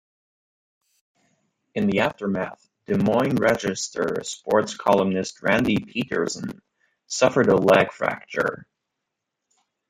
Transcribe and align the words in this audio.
In 1.75 1.85
the 1.85 1.99
aftermath, 1.99 2.67
"Des 2.87 2.97
Moines 2.97 3.35
Register" 3.39 4.23
sports 4.23 4.75
columnist 4.75 5.43
Randy 5.43 5.77
Peterson 5.77 6.59
suffered 7.05 7.49
a 7.49 7.55
leg 7.55 7.91
fracture. 7.91 8.65